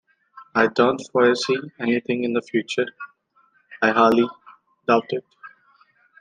I 0.55 0.65
don't 0.65 0.99
foresee 1.11 1.57
anything 1.79 2.23
in 2.23 2.33
the 2.33 2.41
future; 2.41 2.87
I 3.83 3.91
highly 3.91 4.25
doubt 4.87 5.05
it. 5.09 5.23